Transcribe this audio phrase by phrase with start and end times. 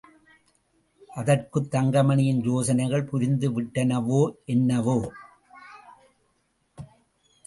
[1.09, 4.31] அதற்குத் தங்கமணியின் யோசனைகள் புரிந்துவிட்டனவோ
[4.45, 4.97] என்னவோ?